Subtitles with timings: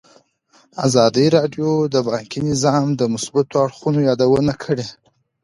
[0.85, 4.87] ازادي راډیو د بانکي نظام د مثبتو اړخونو یادونه کړې.